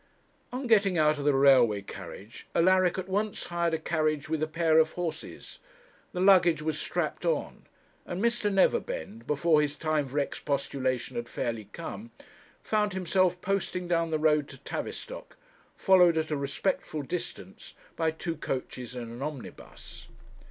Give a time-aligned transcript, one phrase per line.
[0.51, 4.47] On getting out of the railway carriage, Alaric at once hired a carriage with a
[4.47, 5.59] pair of horses;
[6.11, 7.67] the luggage was strapped on,
[8.07, 8.51] and Mr.
[8.51, 12.09] Neverbend, before his time for expostulation had fairly come,
[12.63, 15.37] found himself posting down the road to Tavistock,
[15.75, 20.07] followed at a respectful distance by two coaches and an omnibus.